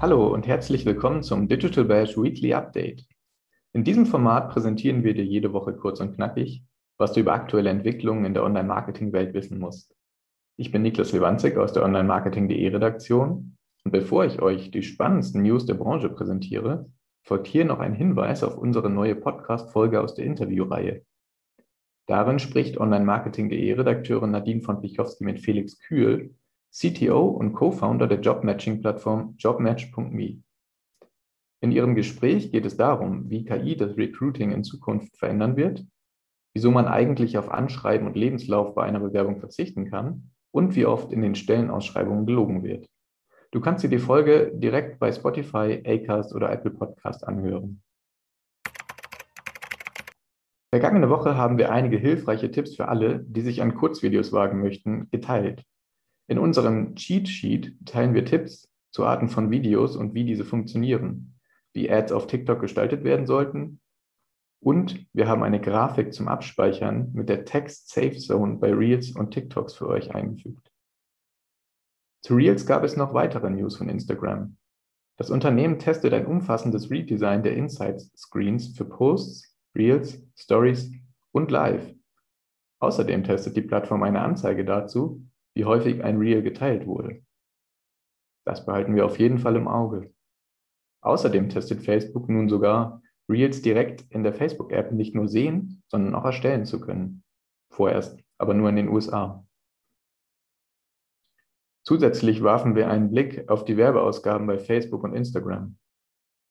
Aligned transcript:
Hallo 0.00 0.32
und 0.32 0.46
herzlich 0.46 0.86
willkommen 0.86 1.24
zum 1.24 1.48
Digital 1.48 1.84
Bash 1.84 2.16
Weekly 2.16 2.54
Update. 2.54 3.04
In 3.72 3.82
diesem 3.82 4.06
Format 4.06 4.48
präsentieren 4.50 5.02
wir 5.02 5.12
dir 5.12 5.24
jede 5.24 5.52
Woche 5.52 5.74
kurz 5.74 5.98
und 5.98 6.14
knackig, 6.14 6.62
was 6.98 7.14
du 7.14 7.20
über 7.20 7.32
aktuelle 7.32 7.70
Entwicklungen 7.70 8.24
in 8.24 8.32
der 8.32 8.44
Online-Marketing-Welt 8.44 9.34
wissen 9.34 9.58
musst. 9.58 9.96
Ich 10.56 10.70
bin 10.70 10.82
Niklas 10.82 11.10
Lewandzig 11.10 11.56
aus 11.56 11.72
der 11.72 11.82
Online-Marketing.de 11.82 12.68
Redaktion 12.68 13.56
und 13.84 13.90
bevor 13.90 14.24
ich 14.24 14.40
euch 14.40 14.70
die 14.70 14.84
spannendsten 14.84 15.42
News 15.42 15.66
der 15.66 15.74
Branche 15.74 16.10
präsentiere, 16.10 16.88
folgt 17.24 17.48
hier 17.48 17.64
noch 17.64 17.80
ein 17.80 17.94
Hinweis 17.94 18.44
auf 18.44 18.56
unsere 18.56 18.90
neue 18.90 19.16
Podcast-Folge 19.16 20.00
aus 20.00 20.14
der 20.14 20.26
Interviewreihe. 20.26 21.02
Darin 22.06 22.38
spricht 22.38 22.78
Online-Marketing.de 22.78 23.72
Redakteurin 23.72 24.30
Nadine 24.30 24.62
von 24.62 24.80
Pichowski 24.80 25.24
mit 25.24 25.40
Felix 25.40 25.76
Kühl, 25.80 26.36
CTO 26.70 27.26
und 27.28 27.54
Co-Founder 27.54 28.06
der 28.06 28.20
Jobmatching-Plattform 28.20 29.34
jobmatch.me. 29.38 30.42
In 31.60 31.72
ihrem 31.72 31.94
Gespräch 31.94 32.52
geht 32.52 32.66
es 32.66 32.76
darum, 32.76 33.28
wie 33.30 33.44
KI 33.44 33.76
das 33.76 33.96
Recruiting 33.96 34.52
in 34.52 34.62
Zukunft 34.62 35.16
verändern 35.16 35.56
wird, 35.56 35.84
wieso 36.54 36.70
man 36.70 36.86
eigentlich 36.86 37.36
auf 37.36 37.50
Anschreiben 37.50 38.06
und 38.06 38.16
Lebenslauf 38.16 38.74
bei 38.74 38.84
einer 38.84 39.00
Bewerbung 39.00 39.40
verzichten 39.40 39.90
kann 39.90 40.30
und 40.52 40.76
wie 40.76 40.86
oft 40.86 41.12
in 41.12 41.22
den 41.22 41.34
Stellenausschreibungen 41.34 42.26
gelogen 42.26 42.62
wird. 42.62 42.88
Du 43.50 43.60
kannst 43.60 43.82
dir 43.82 43.88
die 43.88 43.98
Folge 43.98 44.52
direkt 44.54 44.98
bei 44.98 45.10
Spotify, 45.10 45.82
Acast 45.84 46.34
oder 46.34 46.52
Apple 46.52 46.70
Podcast 46.70 47.26
anhören. 47.26 47.82
Vergangene 50.70 51.08
Woche 51.08 51.34
haben 51.36 51.56
wir 51.56 51.72
einige 51.72 51.96
hilfreiche 51.96 52.50
Tipps 52.50 52.76
für 52.76 52.88
alle, 52.88 53.20
die 53.20 53.40
sich 53.40 53.62
an 53.62 53.74
Kurzvideos 53.74 54.32
wagen 54.32 54.60
möchten, 54.60 55.08
geteilt. 55.10 55.64
In 56.28 56.38
unserem 56.38 56.94
Cheat 56.94 57.28
Sheet 57.28 57.74
teilen 57.86 58.14
wir 58.14 58.24
Tipps 58.24 58.70
zu 58.90 59.04
Arten 59.04 59.28
von 59.28 59.50
Videos 59.50 59.96
und 59.96 60.14
wie 60.14 60.24
diese 60.24 60.44
funktionieren, 60.44 61.34
wie 61.72 61.90
Ads 61.90 62.12
auf 62.12 62.26
TikTok 62.26 62.60
gestaltet 62.60 63.02
werden 63.02 63.26
sollten 63.26 63.80
und 64.60 65.06
wir 65.12 65.28
haben 65.28 65.42
eine 65.42 65.60
Grafik 65.60 66.12
zum 66.12 66.28
Abspeichern 66.28 67.12
mit 67.12 67.28
der 67.28 67.44
Text 67.44 67.90
Safe 67.90 68.16
Zone 68.16 68.56
bei 68.56 68.72
Reels 68.72 69.12
und 69.12 69.30
TikToks 69.30 69.74
für 69.74 69.86
euch 69.86 70.14
eingefügt. 70.14 70.72
Zu 72.22 72.34
Reels 72.34 72.66
gab 72.66 72.82
es 72.82 72.96
noch 72.96 73.14
weitere 73.14 73.50
News 73.50 73.76
von 73.76 73.88
Instagram. 73.88 74.56
Das 75.16 75.30
Unternehmen 75.30 75.78
testet 75.78 76.12
ein 76.12 76.26
umfassendes 76.26 76.90
Redesign 76.90 77.42
der 77.42 77.56
Insights 77.56 78.10
Screens 78.16 78.76
für 78.76 78.84
Posts, 78.84 79.56
Reels, 79.76 80.20
Stories 80.36 80.90
und 81.32 81.50
Live. 81.50 81.94
Außerdem 82.80 83.24
testet 83.24 83.56
die 83.56 83.62
Plattform 83.62 84.02
eine 84.02 84.20
Anzeige 84.20 84.64
dazu, 84.64 85.24
wie 85.58 85.64
häufig 85.64 86.04
ein 86.04 86.18
Reel 86.18 86.40
geteilt 86.40 86.86
wurde. 86.86 87.20
Das 88.46 88.64
behalten 88.64 88.94
wir 88.94 89.04
auf 89.04 89.18
jeden 89.18 89.38
Fall 89.38 89.56
im 89.56 89.66
Auge. 89.66 90.14
Außerdem 91.02 91.48
testet 91.48 91.82
Facebook 91.82 92.28
nun 92.28 92.48
sogar, 92.48 93.02
Reels 93.28 93.60
direkt 93.60 94.02
in 94.10 94.22
der 94.22 94.32
Facebook-App 94.32 94.92
nicht 94.92 95.16
nur 95.16 95.26
sehen, 95.26 95.82
sondern 95.88 96.14
auch 96.14 96.24
erstellen 96.24 96.64
zu 96.64 96.80
können. 96.80 97.24
Vorerst, 97.72 98.22
aber 98.38 98.54
nur 98.54 98.68
in 98.68 98.76
den 98.76 98.88
USA. 98.88 99.44
Zusätzlich 101.84 102.44
warfen 102.44 102.76
wir 102.76 102.88
einen 102.88 103.10
Blick 103.10 103.50
auf 103.50 103.64
die 103.64 103.76
Werbeausgaben 103.76 104.46
bei 104.46 104.58
Facebook 104.58 105.02
und 105.02 105.14
Instagram. 105.14 105.76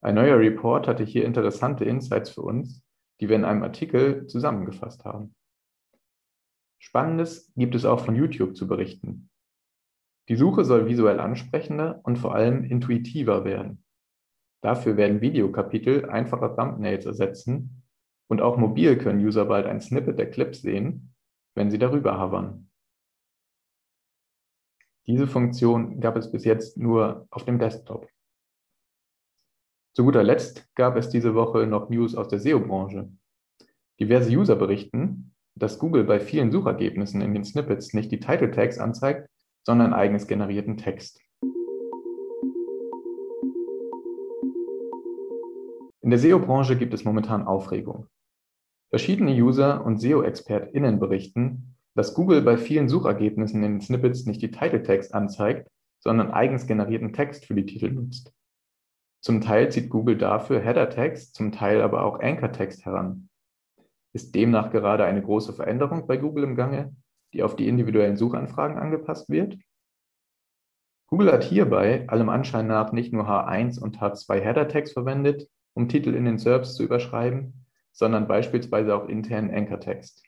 Ein 0.01 0.15
neuer 0.15 0.37
Report 0.37 0.85
hatte 0.85 1.05
hier 1.05 1.23
interessante 1.23 1.85
Insights 1.85 2.29
für 2.29 2.41
uns, 2.41 2.83
die 3.21 3.29
wir 3.29 3.37
in 3.37 3.45
einem 3.45 3.63
Artikel 3.63 4.27
zusammengefasst 4.27 5.05
haben. 5.05 5.33
Spannendes 6.79 7.51
gibt 7.55 7.75
es 7.75 7.85
auch 7.85 8.03
von 8.03 8.15
YouTube 8.15 8.55
zu 8.55 8.67
berichten. 8.67 9.29
Die 10.29 10.35
Suche 10.35 10.65
soll 10.65 10.87
visuell 10.87 11.19
ansprechender 11.19 12.01
und 12.03 12.17
vor 12.17 12.35
allem 12.35 12.63
intuitiver 12.63 13.45
werden. 13.45 13.83
Dafür 14.61 14.97
werden 14.97 15.21
Videokapitel 15.21 16.09
einfacher 16.09 16.55
Thumbnails 16.55 17.05
ersetzen 17.05 17.83
und 18.27 18.41
auch 18.41 18.57
mobil 18.57 18.97
können 18.97 19.25
User 19.25 19.45
bald 19.45 19.65
ein 19.65 19.79
Snippet 19.79 20.19
der 20.19 20.29
Clips 20.29 20.61
sehen, 20.61 21.13
wenn 21.55 21.71
sie 21.71 21.77
darüber 21.77 22.19
hovern. 22.19 22.69
Diese 25.07 25.27
Funktion 25.27 26.01
gab 26.01 26.17
es 26.17 26.29
bis 26.31 26.43
jetzt 26.43 26.77
nur 26.77 27.27
auf 27.29 27.45
dem 27.45 27.59
Desktop. 27.59 28.09
Zu 29.95 30.03
guter 30.03 30.23
Letzt 30.23 30.67
gab 30.75 30.97
es 30.97 31.09
diese 31.09 31.33
Woche 31.33 31.65
noch 31.65 31.89
News 31.89 32.13
aus 32.13 32.27
der 32.27 32.39
SEO-Branche. 32.39 33.09
Diverse 33.99 34.29
User 34.29 34.55
berichten, 34.55 35.33
dass 35.59 35.79
Google 35.79 36.03
bei 36.03 36.19
vielen 36.19 36.51
Suchergebnissen 36.51 37.21
in 37.21 37.33
den 37.33 37.43
Snippets 37.43 37.93
nicht 37.93 38.11
die 38.11 38.19
Title 38.19 38.51
Tags 38.51 38.77
anzeigt, 38.77 39.29
sondern 39.63 39.93
eigenes 39.93 40.27
generierten 40.27 40.77
Text. 40.77 41.19
In 46.01 46.11
der 46.11 46.19
SEO-Branche 46.19 46.77
gibt 46.77 46.93
es 46.93 47.03
momentan 47.03 47.45
Aufregung. 47.45 48.07
Verschiedene 48.89 49.31
User 49.31 49.85
und 49.85 49.99
SEO-ExpertInnen 49.99 50.99
berichten, 50.99 51.75
dass 51.95 52.13
Google 52.13 52.41
bei 52.41 52.57
vielen 52.57 52.87
Suchergebnissen 52.87 53.61
in 53.63 53.73
den 53.73 53.81
Snippets 53.81 54.25
nicht 54.25 54.41
die 54.41 54.51
Title 54.51 54.83
Tags 54.83 55.11
anzeigt, 55.11 55.67
sondern 55.99 56.31
eigens 56.31 56.67
generierten 56.67 57.11
Text 57.11 57.45
für 57.45 57.55
die 57.55 57.65
Titel 57.65 57.91
nutzt. 57.91 58.31
Zum 59.21 59.41
Teil 59.41 59.71
zieht 59.71 59.89
Google 59.89 60.17
dafür 60.17 60.61
Header 60.61 60.89
Tags, 60.89 61.33
zum 61.33 61.51
Teil 61.51 61.81
aber 61.81 62.03
auch 62.03 62.19
Anchor 62.19 62.51
Text 62.53 62.85
heran. 62.85 63.27
Ist 64.17 64.33
demnach 64.33 64.71
gerade 64.71 65.05
eine 65.05 65.21
große 65.21 65.53
Veränderung 65.53 66.07
bei 66.07 66.17
Google 66.17 66.43
im 66.43 66.55
Gange, 66.55 66.95
die 67.33 67.43
auf 67.43 67.55
die 67.55 67.67
individuellen 67.67 68.17
Suchanfragen 68.17 68.75
angepasst 68.75 69.29
wird? 69.29 69.59
Google 71.05 71.31
hat 71.31 71.43
hierbei 71.43 72.09
allem 72.09 72.29
Anschein 72.29 72.65
nach 72.65 72.91
nicht 72.93 73.13
nur 73.13 73.29
H1 73.29 73.79
und 73.79 73.99
H2 73.99 74.39
Header 74.39 74.69
Tags 74.69 74.93
verwendet, 74.93 75.47
um 75.75 75.87
Titel 75.87 76.15
in 76.15 76.25
den 76.25 76.39
SERPs 76.39 76.73
zu 76.73 76.83
überschreiben, 76.83 77.67
sondern 77.91 78.27
beispielsweise 78.27 78.95
auch 78.95 79.07
internen 79.07 79.53
Anchor-Text. 79.53 80.23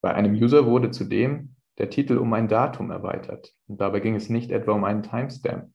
Bei 0.00 0.14
einem 0.14 0.32
User 0.32 0.64
wurde 0.64 0.90
zudem 0.90 1.56
der 1.76 1.90
Titel 1.90 2.16
um 2.16 2.32
ein 2.32 2.48
Datum 2.48 2.90
erweitert 2.90 3.52
und 3.66 3.82
dabei 3.82 4.00
ging 4.00 4.14
es 4.14 4.30
nicht 4.30 4.50
etwa 4.50 4.72
um 4.72 4.84
einen 4.84 5.02
Timestamp. 5.02 5.74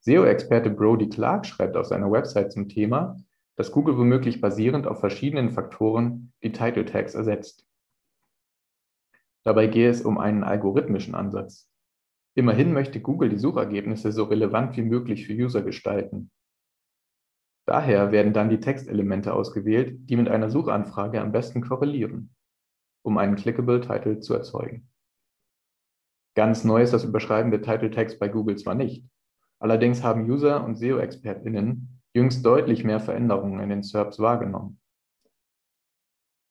SEO-Experte 0.00 0.70
Brody 0.70 1.10
Clark 1.10 1.44
schreibt 1.44 1.76
auf 1.76 1.84
seiner 1.84 2.10
Website 2.10 2.52
zum 2.52 2.70
Thema, 2.70 3.18
dass 3.56 3.72
Google 3.72 3.98
womöglich 3.98 4.40
basierend 4.40 4.86
auf 4.86 5.00
verschiedenen 5.00 5.50
Faktoren 5.50 6.32
die 6.42 6.52
Title 6.52 6.84
Tags 6.84 7.14
ersetzt. 7.14 7.66
Dabei 9.44 9.66
gehe 9.66 9.90
es 9.90 10.02
um 10.02 10.18
einen 10.18 10.44
algorithmischen 10.44 11.14
Ansatz. 11.14 11.68
Immerhin 12.34 12.72
möchte 12.72 13.00
Google 13.00 13.28
die 13.28 13.38
Suchergebnisse 13.38 14.12
so 14.12 14.24
relevant 14.24 14.76
wie 14.76 14.82
möglich 14.82 15.26
für 15.26 15.34
User 15.34 15.62
gestalten. 15.62 16.30
Daher 17.66 18.10
werden 18.10 18.32
dann 18.32 18.48
die 18.48 18.60
Textelemente 18.60 19.34
ausgewählt, 19.34 19.98
die 20.08 20.16
mit 20.16 20.28
einer 20.28 20.50
Suchanfrage 20.50 21.20
am 21.20 21.32
besten 21.32 21.60
korrelieren, 21.60 22.34
um 23.04 23.18
einen 23.18 23.36
clickable 23.36 23.80
Title 23.80 24.20
zu 24.20 24.34
erzeugen. 24.34 24.88
Ganz 26.34 26.64
neu 26.64 26.82
ist 26.82 26.94
das 26.94 27.04
Überschreiben 27.04 27.50
der 27.50 27.62
Title 27.62 27.90
Tags 27.90 28.18
bei 28.18 28.28
Google 28.28 28.56
zwar 28.56 28.74
nicht, 28.74 29.06
allerdings 29.60 30.02
haben 30.02 30.28
User 30.28 30.64
und 30.64 30.76
SEO-ExpertInnen 30.76 32.01
jüngst 32.14 32.44
deutlich 32.44 32.84
mehr 32.84 33.00
Veränderungen 33.00 33.60
in 33.60 33.68
den 33.68 33.82
SERPs 33.82 34.18
wahrgenommen. 34.18 34.78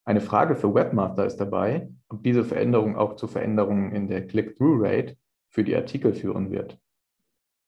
Eine 0.04 0.22
Frage 0.22 0.56
für 0.56 0.74
Webmaster 0.74 1.26
ist 1.26 1.38
dabei, 1.38 1.90
ob 2.10 2.24
diese 2.24 2.44
Veränderung 2.44 2.96
auch 2.96 3.16
zu 3.16 3.28
Veränderungen 3.28 3.92
in 3.92 4.08
der 4.08 4.26
Click-Through-Rate 4.26 5.16
für 5.50 5.64
die 5.64 5.76
Artikel 5.76 6.14
führen 6.14 6.50
wird. 6.52 6.80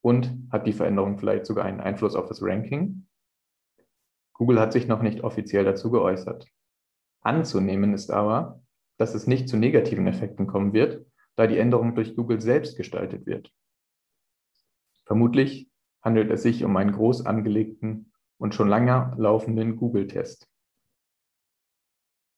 Und 0.01 0.49
hat 0.51 0.65
die 0.65 0.73
Veränderung 0.73 1.17
vielleicht 1.17 1.45
sogar 1.45 1.65
einen 1.65 1.79
Einfluss 1.79 2.15
auf 2.15 2.27
das 2.27 2.41
Ranking? 2.41 3.07
Google 4.33 4.59
hat 4.59 4.73
sich 4.73 4.87
noch 4.87 5.01
nicht 5.01 5.23
offiziell 5.23 5.63
dazu 5.63 5.91
geäußert. 5.91 6.47
Anzunehmen 7.21 7.93
ist 7.93 8.11
aber, 8.11 8.61
dass 8.97 9.13
es 9.13 9.27
nicht 9.27 9.47
zu 9.47 9.55
negativen 9.55 10.07
Effekten 10.07 10.47
kommen 10.47 10.73
wird, 10.73 11.05
da 11.35 11.47
die 11.47 11.57
Änderung 11.57 11.95
durch 11.95 12.15
Google 12.15 12.41
selbst 12.41 12.75
gestaltet 12.75 13.25
wird. 13.25 13.53
Vermutlich 15.05 15.69
handelt 16.03 16.29
es 16.29 16.43
sich 16.43 16.63
um 16.63 16.75
einen 16.77 16.91
groß 16.91 17.25
angelegten 17.25 18.11
und 18.37 18.53
schon 18.53 18.67
lange 18.67 19.13
laufenden 19.17 19.77
Google-Test. 19.77 20.49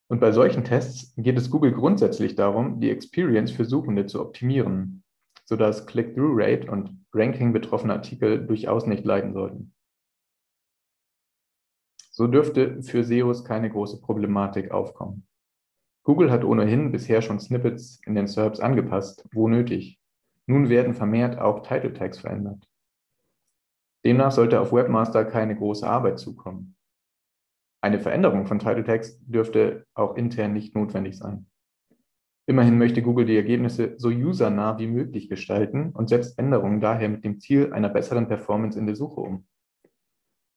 Und 0.07 0.19
bei 0.19 0.31
solchen 0.31 0.63
Tests 0.63 1.13
geht 1.17 1.37
es 1.37 1.49
Google 1.49 1.71
grundsätzlich 1.71 2.35
darum, 2.35 2.79
die 2.79 2.91
Experience 2.91 3.51
für 3.51 3.65
Suchende 3.65 4.05
zu 4.05 4.21
optimieren, 4.21 5.03
sodass 5.45 5.87
Click-Through-Rate 5.87 6.69
und 6.69 7.05
Ranking 7.11 7.53
betroffener 7.53 7.95
Artikel 7.95 8.45
durchaus 8.45 8.85
nicht 8.85 9.03
leiden 9.03 9.33
sollten. 9.33 9.73
So 12.11 12.27
dürfte 12.27 12.81
für 12.83 13.03
SEOs 13.03 13.43
keine 13.43 13.69
große 13.69 13.99
Problematik 13.99 14.71
aufkommen. 14.71 15.27
Google 16.03 16.31
hat 16.31 16.43
ohnehin 16.43 16.91
bisher 16.91 17.23
schon 17.23 17.39
Snippets 17.39 17.99
in 18.05 18.13
den 18.13 18.27
SERPs 18.27 18.59
angepasst, 18.59 19.27
wo 19.33 19.47
nötig. 19.47 19.99
Nun 20.45 20.69
werden 20.69 20.93
vermehrt 20.93 21.39
auch 21.39 21.63
Title 21.63 21.93
Tags 21.93 22.19
verändert. 22.19 22.69
Demnach 24.05 24.31
sollte 24.31 24.61
auf 24.61 24.71
Webmaster 24.71 25.25
keine 25.25 25.55
große 25.55 25.87
Arbeit 25.87 26.19
zukommen. 26.19 26.75
Eine 27.81 27.99
Veränderung 27.99 28.45
von 28.45 28.59
Title 28.59 28.83
Tags 28.83 29.19
dürfte 29.25 29.85
auch 29.95 30.15
intern 30.15 30.53
nicht 30.53 30.75
notwendig 30.75 31.17
sein. 31.17 31.47
Immerhin 32.47 32.77
möchte 32.77 33.01
Google 33.01 33.25
die 33.25 33.35
Ergebnisse 33.35 33.95
so 33.97 34.09
usernah 34.09 34.77
wie 34.77 34.85
möglich 34.85 35.29
gestalten 35.29 35.91
und 35.91 36.09
setzt 36.09 36.37
Änderungen 36.37 36.79
daher 36.79 37.09
mit 37.09 37.23
dem 37.23 37.39
Ziel 37.39 37.73
einer 37.73 37.89
besseren 37.89 38.27
Performance 38.27 38.77
in 38.77 38.85
der 38.85 38.95
Suche 38.95 39.21
um. 39.21 39.47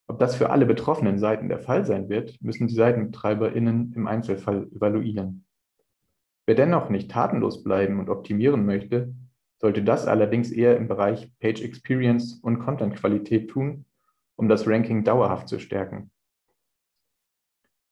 Ob 0.07 0.19
das 0.19 0.37
für 0.37 0.51
alle 0.51 0.67
betroffenen 0.67 1.19
Seiten 1.19 1.49
der 1.49 1.59
Fall 1.59 1.87
sein 1.87 2.11
wird, 2.11 2.41
müssen 2.43 2.67
die 2.67 2.75
SeitenbetreiberInnen 2.75 3.95
im 3.95 4.07
Einzelfall 4.07 4.69
evaluieren. 4.75 5.47
Wer 6.47 6.55
dennoch 6.55 6.91
nicht 6.91 7.11
tatenlos 7.11 7.63
bleiben 7.63 7.99
und 7.99 8.11
optimieren 8.11 8.67
möchte, 8.67 9.15
sollte 9.59 9.83
das 9.83 10.07
allerdings 10.07 10.51
eher 10.51 10.77
im 10.77 10.89
Bereich 10.89 11.31
Page 11.41 11.63
Experience 11.63 12.41
und 12.43 12.61
Content-Qualität 12.61 13.51
tun, 13.51 13.85
um 14.37 14.49
das 14.49 14.67
Ranking 14.67 15.05
dauerhaft 15.05 15.49
zu 15.49 15.59
stärken. 15.59 16.11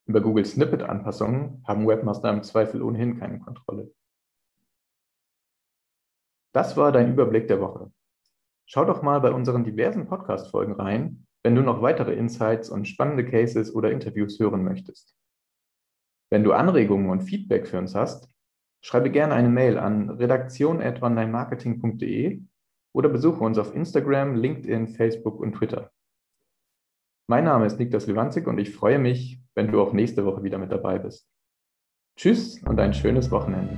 Über 0.06 0.20
Google 0.20 0.44
Snippet-Anpassungen 0.44 1.64
haben 1.66 1.86
Webmaster 1.86 2.30
im 2.30 2.44
Zweifel 2.44 2.82
ohnehin 2.82 3.18
keine 3.18 3.40
Kontrolle. 3.40 3.92
Das 6.52 6.76
war 6.76 6.92
dein 6.92 7.12
Überblick 7.12 7.48
der 7.48 7.60
Woche. 7.60 7.92
Schau 8.64 8.84
doch 8.84 9.02
mal 9.02 9.20
bei 9.20 9.32
unseren 9.32 9.64
diversen 9.64 10.06
Podcast-Folgen 10.06 10.74
rein, 10.74 11.26
wenn 11.42 11.54
du 11.54 11.62
noch 11.62 11.82
weitere 11.82 12.14
Insights 12.14 12.70
und 12.70 12.86
spannende 12.86 13.24
Cases 13.24 13.74
oder 13.74 13.90
Interviews 13.90 14.38
hören 14.38 14.64
möchtest. 14.64 15.16
Wenn 16.30 16.44
du 16.44 16.52
Anregungen 16.52 17.10
und 17.10 17.20
Feedback 17.20 17.66
für 17.66 17.78
uns 17.78 17.94
hast, 17.94 18.28
Schreibe 18.86 19.10
gerne 19.10 19.34
eine 19.34 19.48
Mail 19.48 19.78
an 19.78 20.10
redaktion.onlinemarketing.de 20.10 22.40
oder 22.94 23.08
besuche 23.08 23.42
uns 23.42 23.58
auf 23.58 23.74
Instagram, 23.74 24.36
LinkedIn, 24.36 24.86
Facebook 24.86 25.40
und 25.40 25.54
Twitter. 25.54 25.90
Mein 27.28 27.42
Name 27.42 27.66
ist 27.66 27.80
Niklas 27.80 28.06
Lewandzig 28.06 28.46
und 28.46 28.58
ich 28.58 28.72
freue 28.72 29.00
mich, 29.00 29.40
wenn 29.56 29.72
du 29.72 29.80
auch 29.80 29.92
nächste 29.92 30.24
Woche 30.24 30.44
wieder 30.44 30.58
mit 30.58 30.70
dabei 30.70 31.00
bist. 31.00 31.28
Tschüss 32.16 32.62
und 32.62 32.78
ein 32.78 32.94
schönes 32.94 33.32
Wochenende. 33.32 33.76